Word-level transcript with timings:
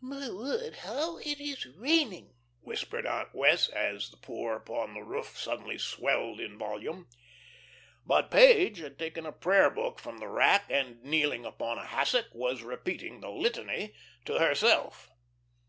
"My 0.00 0.28
word, 0.32 0.78
how 0.78 1.18
it 1.18 1.38
is 1.40 1.64
raining," 1.64 2.34
whispered 2.60 3.06
Aunt 3.06 3.32
Wess', 3.32 3.68
as 3.68 4.08
the 4.10 4.16
pour 4.16 4.56
upon 4.56 4.94
the 4.94 5.02
roof 5.04 5.38
suddenly 5.38 5.78
swelled 5.78 6.40
in 6.40 6.58
volume. 6.58 7.08
But 8.04 8.28
Page 8.28 8.78
had 8.78 8.98
taken 8.98 9.24
a 9.26 9.30
prayer 9.30 9.70
book 9.70 10.00
from 10.00 10.18
the 10.18 10.26
rack, 10.26 10.64
and 10.68 11.00
kneeling 11.04 11.44
upon 11.44 11.78
a 11.78 11.86
hassock 11.86 12.26
was 12.34 12.62
repeating 12.64 13.20
the 13.20 13.30
Litany 13.30 13.94
to 14.24 14.40
herself. 14.40 15.08